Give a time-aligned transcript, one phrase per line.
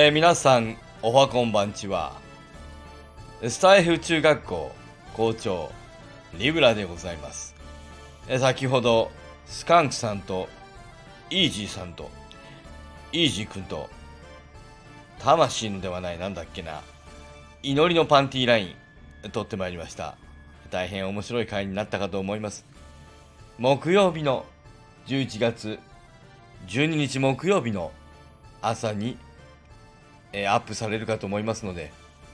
[0.00, 2.12] えー皆さん、おはこんばんちは。
[3.48, 4.72] スタイフ中学校
[5.12, 5.72] 校長、
[6.38, 7.56] リブラでございます。
[8.28, 9.10] えー先ほど、
[9.46, 10.48] スカンクさんと、
[11.30, 12.12] イージーさんと、
[13.10, 13.90] イージーくんと、
[15.18, 16.80] 魂のではないなんだっけな、
[17.64, 18.76] 祈りのパンティーライ
[19.26, 20.16] ン、取ってまいりました。
[20.70, 22.64] 大変面白い回になったかと思います。
[23.58, 24.46] 木曜日の
[25.08, 25.80] 11月
[26.68, 27.90] 12日木曜日の
[28.62, 29.18] 朝に、
[30.32, 31.92] えアップされるかと思いますので、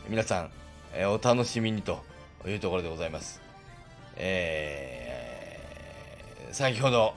[0.08, 0.50] 皆さん、
[0.94, 2.02] えお楽しみにと
[2.46, 3.40] いうところでございます。
[4.16, 5.34] えー
[6.54, 7.14] 先ほど、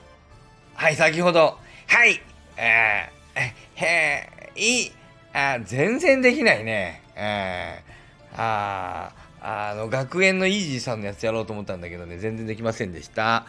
[0.74, 1.56] はい、先ほど、
[1.86, 2.20] はい、
[2.56, 4.90] えー、えへい、
[5.32, 7.02] あ全然できないね。
[7.14, 13.46] えー、あーあの、学園のイージーさんのやつやろうと思ったんだけどね、全然できませんでした。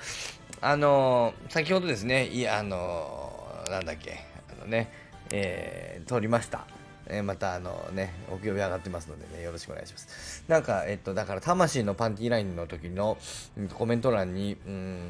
[0.61, 4.19] あのー先ほどですね、いあのーなんだっけ、
[4.55, 4.91] あのね、
[5.31, 6.67] えー、撮りました。
[7.09, 10.43] えまたあのね、木曜日上がってますのでね、よろしくお願いします。
[10.47, 13.17] なんか、えっと、だから、魂のパンティーラインの時の、
[13.73, 15.09] コメント欄に、うーん、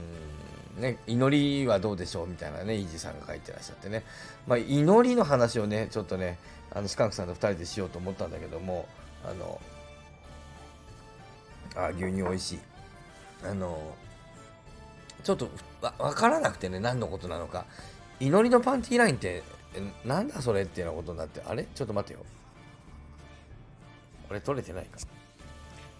[0.79, 4.03] ね、祈りはどうでしょうみたいなね、イージーさんが書いてらっしゃってね、
[4.47, 6.39] まあ、祈りの話をね、ちょっとね、
[6.71, 8.87] あのスカンクさんと2人でしようと思ったんだけども、
[9.25, 9.59] あの、
[11.75, 12.59] あ、牛乳美味しい。
[13.43, 13.95] あの、
[15.23, 15.49] ちょっと
[15.81, 17.65] わ分からなくてね、何のことなのか。
[18.19, 19.43] 祈りのパンティーラインって、
[19.75, 21.63] えなんだそれっていうようなことになって、あれ？
[21.63, 22.25] ちょっと待ってよ。
[24.27, 24.99] これ取れてないか？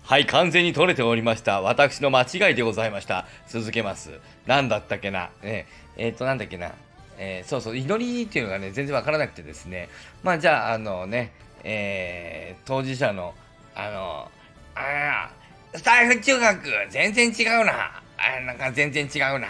[0.03, 1.61] はい、完全に取れておりました。
[1.61, 3.27] 私の間違いでございました。
[3.47, 4.11] 続けます。
[4.47, 5.29] なんだったっけな？
[5.43, 6.71] ね、えっ、と、なんだっけな？
[7.19, 9.89] えーそうそう、祈りっていうのがね、全然わからなくてですね。
[10.23, 13.35] まあ、じゃあ、あのね、えー当事者の、
[13.75, 14.31] あの、
[14.73, 18.01] あースタイフ中学、全然違うな。
[18.17, 19.47] あなんか全然違うな。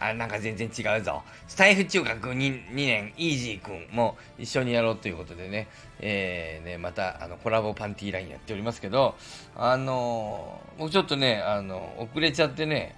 [0.00, 1.22] あなんか全然違うぞ。
[1.46, 5.68] スタイフ中学 2, 2年、イージーくんも一緒にやろうということでね、
[6.00, 9.14] えーね、またあのコラボパンティーラインやっておりますけど、
[9.54, 12.96] あのー僕ちょっとね、あの遅れちゃってね、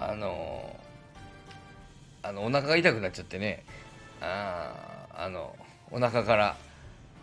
[0.00, 3.64] あのーあのお腹が痛くなっちゃってね、
[4.22, 4.72] あ
[5.14, 5.54] あの、
[5.90, 6.56] お腹から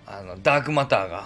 [0.06, 1.26] あのダークマターが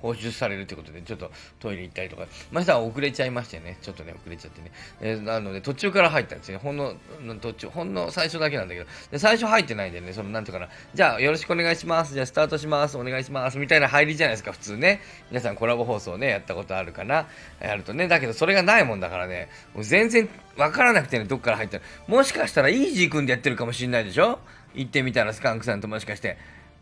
[0.00, 4.70] 放出されるということで、ちょっとトイレ行ったりとか、ましたら遅れちゃいましてね、ちょっとね、遅れちゃってね。
[5.00, 6.58] えーなので、途中から入ったんですね。
[6.58, 6.94] ほんの、
[7.40, 12.14] 途中、ほんの最初だけなんだけど、で最初入ってないんでね、その、なんていうかな、じゃあ、よろしくお願いします。
[12.14, 12.96] じゃあ、スタートします。
[12.96, 13.58] お願いします。
[13.58, 15.00] みたいな入りじゃないですか、普通ね。
[15.30, 17.26] 皆さんコラボ放送ね、やったことあるかな。
[17.60, 24.38] やるとね、だけど、それがないもんだからね、もう全然わからなくてね、どっから入ったら、もしかしたら、イージー君でやってるかもしんないでしょ？
[24.74, 26.36] 行ってみたら、スカンクさんともしかして、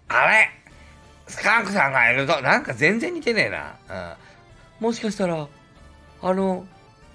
[0.09, 0.51] あれ？
[1.27, 3.51] スカンクさんがいると、なんか全然似てねえ
[3.91, 4.17] な。
[4.81, 4.87] うん。
[4.87, 5.49] もしかしたら、
[6.23, 6.67] あの、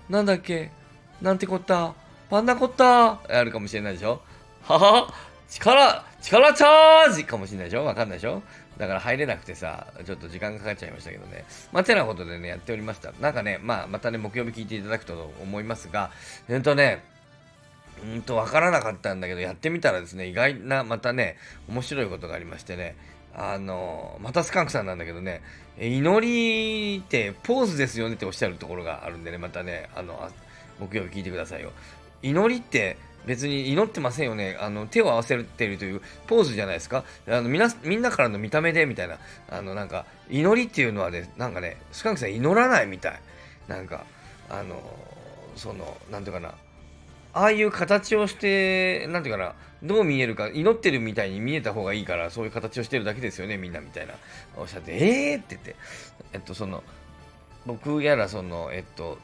[0.09, 0.71] なんだっけ、
[1.21, 1.93] なんてこった、
[2.29, 4.21] パンダコッタあるかもしれないでしょ
[4.63, 5.13] はは
[5.49, 8.41] 力、力チャージかもしれないでしょわかんないでしょ
[8.77, 11.45] だから入れなくてさ、ちょっと時間かかっちゃいましたけどね。
[11.71, 13.11] まあ、てなことでね、やっておりました。
[13.19, 16.11] なんかね、まあ、またね、木曜日聞いていただくと思いますが、
[16.47, 17.03] えっとね、
[18.03, 22.95] うんと、わからなかったんだけど、やってみたらですね、意外な、またね、面白いことがありましてね、
[23.35, 25.41] あの、またスカンクさんなんだけどね、
[25.79, 30.29] 祈りってポーズですよねっておっしゃるところがあるんでね、またね、あの、
[30.79, 31.71] 木曜日聞いてくださいよ。
[32.21, 34.57] 祈りって別に祈ってませんよね。
[34.59, 37.03] あの、手を合わせてるというポーズじゃないですか。
[37.27, 39.17] あの、みな、みんなからの見た目で、みたいな。
[39.49, 43.21] あの、なんか、祈りっていうのはね、なんかね、スカンクさん祈らないみたい。
[43.67, 44.05] なんか、
[44.49, 44.81] あの、
[45.55, 46.55] その、なんていうかな、
[47.33, 54.13] ああいう形をして、なんていうかな、どう見えるか、祈ってるみたいに見えた方がいいから、そういう形をしてるだけですよね、みんなみたいな。
[54.57, 55.75] おっしゃって、えーって言って、
[56.33, 56.83] えっと、その、
[57.65, 59.17] 僕やら、その、えっと、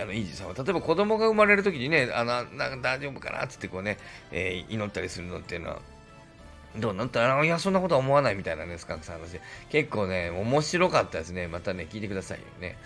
[0.00, 3.98] あの、イージーさんは、例えば子供が生まれる時にね、あの、な大丈夫かなってってこうね、
[4.30, 5.80] えー祈ったりするのっていうのは、
[6.76, 6.94] どう？
[6.94, 9.40] なんたら、いや、そんなことは思わないみたいなね、スカンクさんの話。
[9.70, 11.48] 結構ね、面白かったですね。
[11.48, 12.78] またね、聞いてくださいよね。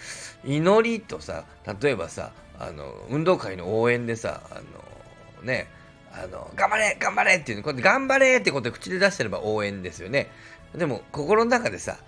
[0.44, 1.44] 祈りとさ、
[1.80, 5.68] 例えばさ、あの、運動会の応援でさ、あの、ね、
[6.12, 10.30] あの、頑張れ頑張れっていうの、こうやって頑張れってことで口で出してれば応援ですよね。
[10.74, 11.98] でも、心の中でさ、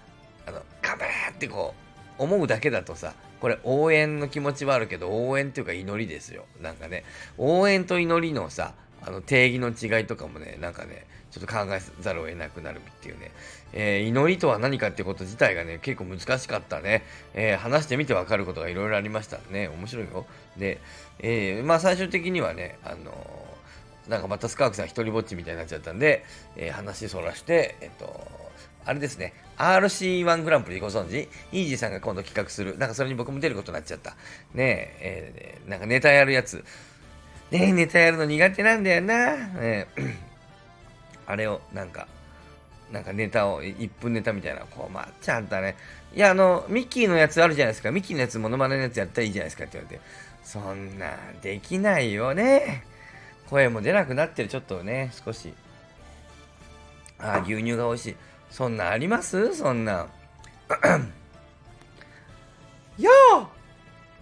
[0.46, 1.74] あの、頑張れってこ
[2.18, 6.44] う、思うだけだとさ、これ応援の気持ちはあるけど、応援っていうか祈りですよ。
[6.60, 7.04] なんかね、
[7.36, 13.30] 応援と祈りのさ、あの定義の違いとかもね、なんかね、ちょっと考えざるを得なくなるっていうね、
[13.72, 17.04] えー祈りとは何かってこと自体がね、結構難しかったね。
[17.34, 19.68] えー話してみてわかることがいろいろありましたね。
[19.68, 20.26] 面白いよ。
[20.56, 20.80] で、
[21.18, 23.12] えーまあ最終的にはね、あの
[24.08, 26.24] なんかまたスカークさん一人ぼっちみたいになっちゃったんで、
[26.56, 28.26] えー話そらして、えっと、
[28.86, 31.28] あれですね、RC1 グランプリご存知？
[31.52, 32.78] イージーさんが今度企画する。
[32.78, 34.12] なんかそれに僕も出ることになっちゃった。
[34.54, 36.64] ねえ、えーなんかネタやるやつ。
[37.50, 39.36] ね、ネタやるの苦手なんだよな。
[39.36, 39.86] ね
[41.26, 42.06] あれをなんか、
[42.92, 45.76] なんかネタを、1分ネタみたいな、こう、まっちゃんたね。
[46.14, 47.90] いや、あの、ミッキーのやつあるじゃないですか。
[47.90, 50.02] ミッキーのやつ、モノマネのやつやったらいいじゃないですかって言われて。
[50.44, 52.84] そんな、できないよね。
[53.50, 55.52] 声も出なくなってる、ちょっとね、少し。
[57.18, 58.16] あ、牛乳が美味しい。
[58.50, 59.54] そんなあります？
[59.54, 60.06] そんな。
[62.98, 63.48] やあ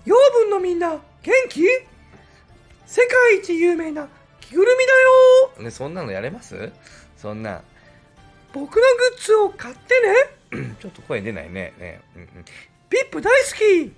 [0.05, 0.90] 養分のみんな、
[1.23, 1.62] 元気？
[2.87, 4.09] 世界一有名な
[4.41, 4.87] 着ぐるみ
[5.56, 6.73] だよね、そんなのやれます？
[7.17, 7.62] そんな。
[8.53, 8.83] 僕のグ
[9.19, 9.94] ッズを買って
[10.55, 11.75] ね ちょっと声出ないね。
[11.79, 12.29] ねうんうん、
[12.88, 13.93] ピップ大好き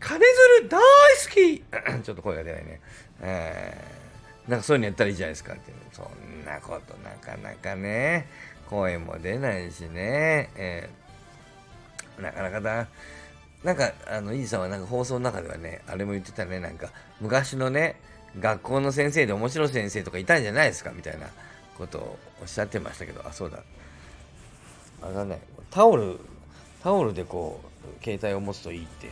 [0.00, 0.24] 金
[0.60, 1.62] 鶴大好き
[2.02, 2.80] ちょっと声が出ないね。
[3.20, 5.72] えー、なんかそういうのやったらいいじゃないですかって。
[5.92, 8.28] そんなことなかなかね、
[8.68, 10.50] 声も出ないしね。
[10.56, 12.88] えー、なかなかだ。
[13.64, 16.90] なんか、あの、イーさんはなんか放送の中ではね、あれも言ってたね、なんか、
[17.20, 18.00] 昔のね、
[18.38, 20.92] 学校の先生で面白い先生とかいたんじゃないですか？
[20.94, 21.26] みたいな
[21.76, 23.58] ことをおっしゃってましたけど、あ、そうだ。
[25.02, 25.40] あれだね、
[25.70, 26.18] タオル、
[26.82, 27.60] タオルでこ
[28.00, 29.10] う、携帯を持つといいって、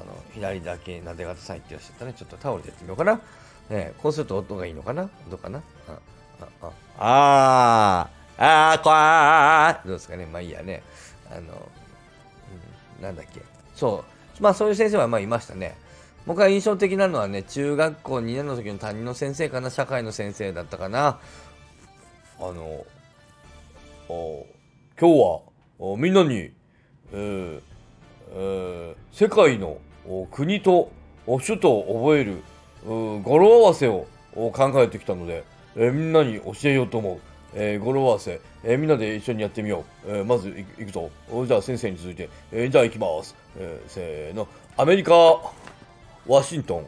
[0.00, 2.14] あの、左だけなで方さん言ってらっしゃったね。
[2.16, 3.20] ちょっとタオルでやってみようかな。
[3.70, 5.08] ね、こうすると音がいいのかな？
[5.30, 5.62] どうかな？
[5.88, 5.98] あ、
[6.60, 10.26] あ、あ、あ、あー、こわーどうですかね？
[10.26, 10.82] まあいいやね。
[11.30, 11.68] あの、
[12.98, 13.40] うん、なんだっけ？
[13.74, 14.04] そ
[14.38, 14.42] う。
[14.42, 15.76] まあそういう先生はまあいましたね。
[16.26, 21.18] 僕が印象的なのはね、中学校2年の時の担任の先生かな、社会の先生だったかな。
[22.38, 22.84] あの、
[24.08, 25.20] 今日
[25.78, 27.60] はみんなに、えー
[28.30, 29.78] えー、世界の
[30.30, 30.90] 国と
[31.26, 32.42] 首都を覚える
[32.84, 35.44] 語呂合わせを考えてきたので、
[35.76, 37.33] えー、みんなに教えようと思う。
[37.54, 40.10] えー、語呂合わせ、えー、みんなで一緒にやってみよう。
[40.10, 41.10] えー、まずいくぞ。
[41.46, 43.34] じゃあ先生に続いて、えー、じゃあ行きます。
[43.56, 44.48] えー、せーの。
[44.76, 45.14] アメリカ、
[46.26, 46.86] ワシントン、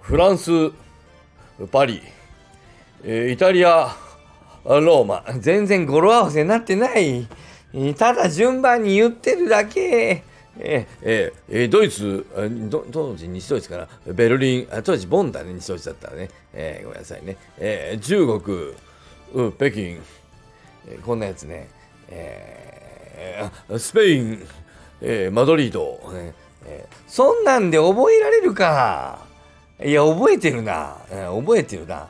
[0.00, 0.50] フランス、
[1.72, 2.02] パリ、
[3.02, 3.96] えー、イタリア、
[4.64, 5.24] ローマ。
[5.40, 7.26] 全然語呂合わせになってない。
[7.96, 10.22] ただ順番に言ってるだけ。
[10.56, 12.24] えー、えー、ドイツ、
[12.92, 16.30] 当時西ドイツから、ベルリン、あ当時ボンだね、西ドイツだったらね。
[16.52, 17.36] えー、ごめんなさいね。
[17.58, 18.74] えー、中国、
[19.32, 19.98] うん、北京、
[20.86, 21.68] えー、こんなやつね、
[22.08, 24.46] えー、スペイン、
[25.00, 26.00] えー、マドリード、
[26.66, 29.24] えー、そんなんで覚えられるか。
[29.82, 30.96] いや、覚えてるな。
[31.10, 32.08] 覚えてるな、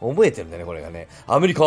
[0.00, 0.10] うん。
[0.10, 1.08] 覚えてるんだね、これがね。
[1.26, 1.62] アメリカ、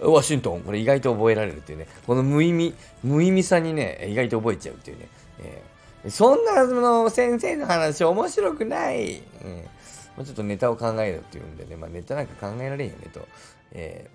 [0.00, 1.86] ワシントン、これ意外と覚えられるっていうね。
[2.06, 5.08] この無意味、無意味さにね、意外と覚えちゃうっていうね。
[5.40, 9.22] えー、そんなの先生の話面白くない。
[9.44, 9.64] うん
[10.16, 13.26] もうちょっとネタを考えろっていうんでね、まあ、ネタなんか考えられへんよねと。
[13.72, 14.08] え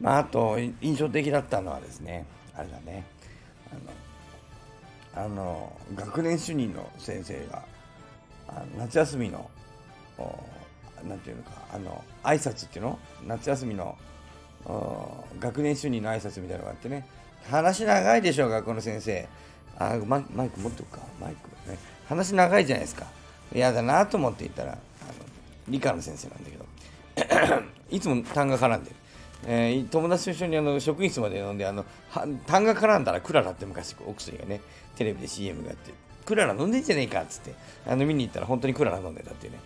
[0.00, 3.04] ー、まあ、あと、印象的だったのはですね、あれだね、
[5.14, 7.64] あの、あの学年主任の先生が、
[8.48, 9.50] あの夏休みの、
[11.04, 12.98] なんていうのか、あの、挨拶っていうの？
[13.26, 13.96] 夏休みの
[15.38, 17.06] 学年主任の挨拶みたいなのがあってね、
[17.48, 19.28] 話長いでしょう、学校の先生。
[19.78, 21.78] あママイク持っておくか、マイクね。
[22.08, 23.06] 話長いじゃないですか。
[23.54, 24.80] 嫌だなと思って言ったら、あの
[25.68, 28.96] 理科の先生なんだけど、 いつも単が絡んでる。
[29.48, 31.84] えー、友達と一緒にあの職員室まで飲んで、あの
[32.46, 34.60] 単が絡んだらクララって昔お薬がね、
[34.96, 35.92] テレビで CM がやって、
[36.24, 37.54] クララ飲んでんじゃねえかっつって、
[37.86, 39.58] あの見に行ったら本当にクララ飲んでたっていうね。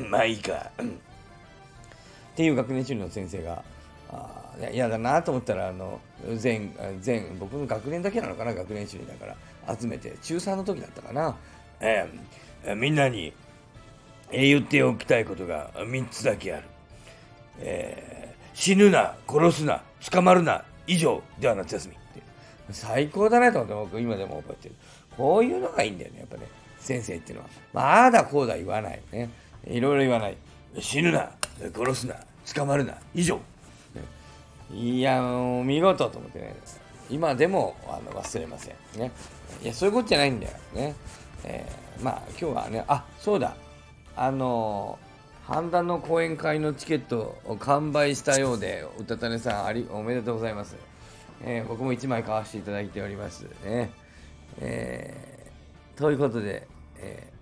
[0.08, 0.70] まあいいか。
[0.80, 3.62] っていう学年主任の先生が、
[4.08, 4.40] あ
[4.72, 6.00] 嫌だなと思ったら、あの、
[6.36, 9.26] 全、全、僕の学年だけなのかな、学年主任だか
[9.66, 11.36] ら、集めて、中3の時だったかな。
[11.80, 12.20] えー、
[12.76, 13.32] みんなに、
[14.32, 16.64] 言っておきたいことが3つだけある。
[17.58, 22.22] えー、死ぬな、殺すな、捕まるな、以上では夏休みって。
[22.72, 24.74] 最高だなと思って僕今でも覚えてる。
[25.16, 26.42] こういうのがいいんだよね、やっぱね。
[26.78, 27.50] 先生っていうのは。
[28.04, 29.00] まだこうだ言わない。
[29.12, 29.30] ね。
[29.66, 30.36] いろいろ言わない。
[30.78, 31.30] 死ぬな、
[31.74, 32.14] 殺すな、
[32.54, 33.40] 捕まるな、以上。
[34.72, 36.54] いや、もう見事と思ってね。
[37.10, 39.00] 今でもあの忘れません。
[39.00, 39.10] ね。
[39.62, 40.52] いや、そういうことじゃないんだよ。
[40.74, 40.94] ね。
[41.44, 43.54] えー、まあ今日はね、あ、そうだ。
[44.16, 44.98] あの
[45.46, 50.76] 半田の講演会のチケットを完売したようで、うたたねさんありおめでとうございます。
[51.42, 53.42] えー、僕も1枚買わせていただいております。
[53.64, 53.90] ね
[54.60, 56.66] えー、ということで、
[56.98, 57.32] え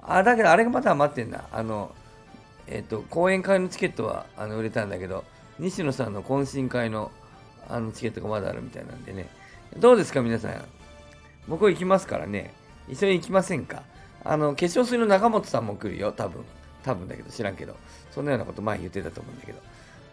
[0.00, 1.44] ー、あ、だけどあれがまだ余ってんだ。
[1.52, 1.94] あの、
[2.66, 5.24] えっ、と、講演会のチケットはあの売れたんだけど、
[5.58, 7.10] 西野さんの懇親会の
[7.68, 9.28] あのチケットがまだあるみたいなんでね。
[9.78, 10.64] どうですか、皆さん。
[11.48, 12.54] 僕行きますからね。
[12.88, 13.82] 一緒に行きませんか？
[14.24, 16.44] あの、化粧水の中本さんも来るよ、多分。
[16.82, 17.76] 多分だけど、知らんけど。
[18.10, 19.58] そんなようなこと前言ってたと思うんだけど。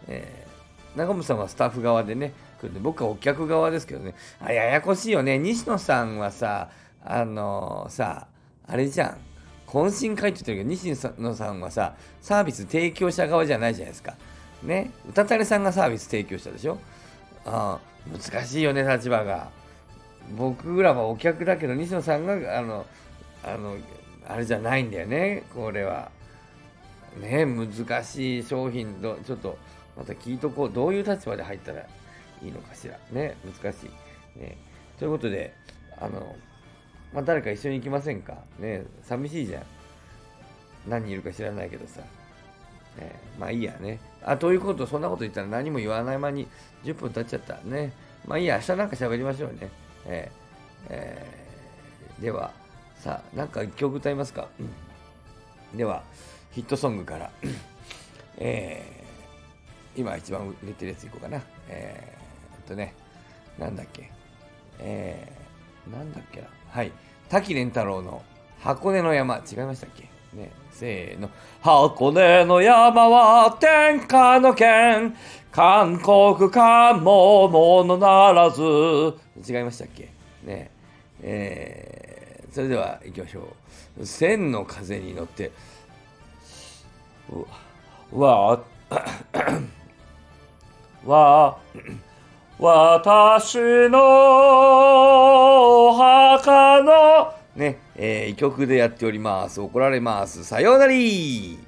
[0.08, 4.14] えー、中本さんはスタッフ側でね、来るんで、僕はお客側ですけどね。
[4.40, 5.38] あ、ややこしいよね。
[5.38, 6.70] 西野さんはさ、
[7.04, 8.26] あのー、さ、
[8.66, 9.16] あれじゃん。
[9.66, 14.14] 懇親会って言ってるけど、西野さんはさ、サービス提供者側じゃないじゃないですか。
[14.62, 16.78] ね、歌たれさんがサービス提供したでしょ？
[17.44, 17.78] あ
[18.10, 19.50] 難しいよね、立場が。
[20.36, 22.86] 僕らはお客だけど、西野さんが、あの、
[23.42, 23.76] あの、
[24.26, 26.10] あれじゃないんだよね、これは。
[27.20, 29.58] ね、難しい商品ど、ちょっと、
[29.96, 30.72] また聞いとこう。
[30.72, 31.86] どういう立場で入ったらい
[32.42, 32.98] いのかしら。
[33.10, 33.86] ね、難し
[34.36, 34.38] い。
[34.38, 34.56] ね。
[34.98, 35.54] ということで、
[35.96, 36.36] あの、
[37.12, 38.36] まあ、誰か一緒に行きませんか？
[38.58, 39.62] ね、寂しいじゃん。
[40.86, 42.00] 何人いるか知らないけどさ。
[42.98, 43.98] ね、まあいいやね。
[44.22, 46.46] あ、ということ、そんなこと言ったら何も言わない間に
[46.84, 47.58] 10分経っちゃった。
[47.64, 47.92] ね。
[48.26, 49.70] まあいいや、明日なんか喋りましょうね。
[50.08, 52.52] えーえーでは、
[52.96, 54.48] さあ、なんか一曲歌いますか、
[55.72, 56.02] では、
[56.50, 57.30] ヒットソングから、
[58.38, 58.98] えー
[59.96, 61.42] 今一番売れてるやついこうかな。
[61.68, 62.94] えー、っとね、
[63.58, 64.12] なんだっけ？
[64.78, 66.46] えー、なんだっけな？
[66.70, 66.92] はい。
[67.28, 68.22] 滝蓮太郎の
[68.60, 69.38] 箱根の山。
[69.38, 70.08] 違いましたっけ？
[70.32, 70.50] ね。
[70.70, 71.30] せーの。
[71.60, 75.16] 箱根の山は天下の県。
[75.50, 78.62] 韓国かもものならず。
[78.62, 80.08] 違いましたっけ？
[80.44, 80.70] ね。
[81.20, 83.40] えー、それでは行きましょ
[84.00, 84.06] う。
[84.06, 85.50] 千の風に乗って、
[88.12, 88.60] うわ、
[91.04, 91.58] わ、
[92.60, 93.58] 私
[93.88, 93.98] の
[95.88, 99.60] お墓の、ね、えー、曲でやっております。
[99.60, 100.44] 怒られます。
[100.44, 101.67] さようなら